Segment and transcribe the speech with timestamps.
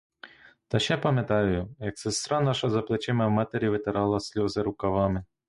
[0.67, 5.23] Та ще пам'ятаю, як сестра наша за плечима в матері витирала сльози рукавами.